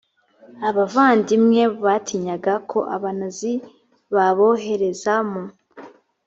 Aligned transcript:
abavandimwe 0.69 1.61
batinyaga 1.83 2.53
ko 2.71 2.79
abanazi 2.95 3.51
babohereza 4.13 5.13
mu 5.29 5.43